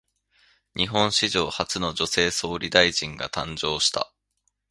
[0.73, 4.11] 日本史上初の女性総理大臣が誕生した。